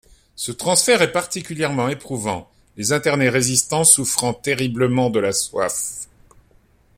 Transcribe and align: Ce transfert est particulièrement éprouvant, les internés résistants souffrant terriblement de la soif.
Ce 0.35 0.51
transfert 0.51 1.03
est 1.03 1.11
particulièrement 1.11 1.87
éprouvant, 1.87 2.49
les 2.75 2.91
internés 2.91 3.29
résistants 3.29 3.83
souffrant 3.83 4.33
terriblement 4.33 5.11
de 5.11 5.19
la 5.19 5.31
soif. 5.31 6.07